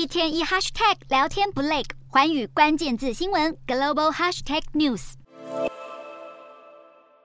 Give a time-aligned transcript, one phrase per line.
[0.00, 5.12] 一天一 hashtag 聊天不累，寰宇关键字新闻 global hashtag news。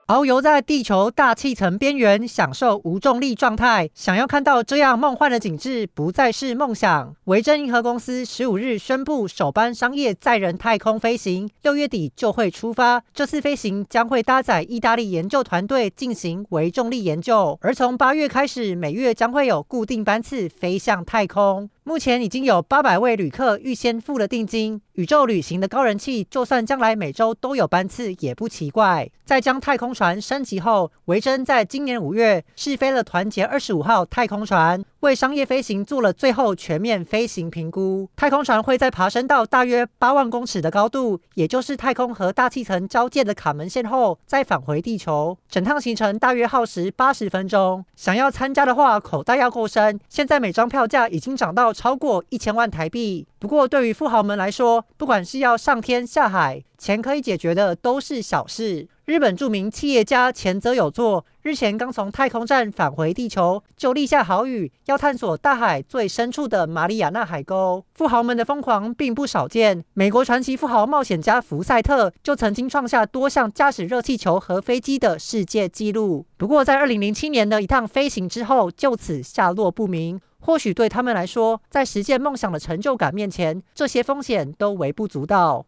[0.08, 7.16] 遨游在地球大气层边缘，享受无重力状态，想要看到这样梦幻的景致，不再是梦想。
[7.24, 13.02] 维珍银河公司十五日宣布，首班商业载人太空飞行六月底就会出发。
[13.14, 21.70] 这次飞行将会搭载意大利研究团队进行微重力研究，而从八月开始，每月将会有固定班次飞向太空。
[21.88, 24.82] 目前已经有八百位旅客预先付了定金。
[24.94, 29.08] 宇宙旅行的高人气，就算将来每周都有班次也不奇怪。
[29.24, 38.08] 在将太空船升级后，维珍在今年五月试飞了团结二十五号太空船，为商业飞行做了最后全面飞行评估。
[38.16, 45.38] 太空船会在爬升到大约八万公尺的高度，也就是太空和大气层交界的卡门线后，再返回地球。
[45.48, 47.84] 整趟行程大约耗时八十分钟。
[47.94, 50.00] 想要参加的话，口袋要够深。
[50.08, 53.28] 现在每张票价已经涨到超过一千万台币。
[53.38, 58.88] 不过，对于富豪们来说，不管是要上天下海，钱可以解决的都是小事。
[59.06, 67.84] 日本著名企业家前泽友作日前刚从太空站返回地球，就立下豪语，要探索大海最深处的马里亚纳海沟。
[67.94, 76.26] 富豪们的疯狂并不少见，美国传奇富豪冒险家福赛特就曾经创下多项驾驶热气球和飞机的世界纪录。
[76.36, 80.20] 不过，在二零零七年的一趟飞行之后，就此下落不明。
[80.40, 85.64] 或许对他们来说，在实现梦想的成就感面前，这些风险都微不足道。